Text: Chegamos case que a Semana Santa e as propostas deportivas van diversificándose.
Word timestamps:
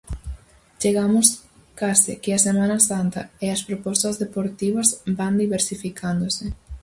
Chegamos 0.81 1.27
case 1.79 2.11
que 2.23 2.31
a 2.33 2.43
Semana 2.47 2.79
Santa 2.89 3.21
e 3.43 3.45
as 3.55 3.61
propostas 3.67 4.15
deportivas 4.23 4.87
van 5.19 5.33
diversificándose. 5.43 6.45